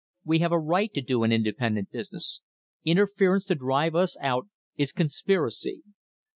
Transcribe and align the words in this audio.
We 0.25 0.39
have 0.39 0.51
a 0.51 0.59
right 0.59 0.91
to 0.95 1.01
do 1.03 1.21
an 1.21 1.31
independent 1.31 1.91
business. 1.91 2.41
Interference 2.83 3.45
to 3.45 3.53
drive 3.53 3.93
us 3.93 4.17
out 4.19 4.47
is 4.75 4.91
conspiracy. 4.91 5.83